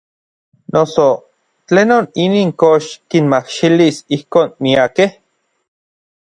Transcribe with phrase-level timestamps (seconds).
[0.73, 1.05] Noso
[1.67, 5.11] ¿tlenon inin kox kinmajxilis ijkon miakej?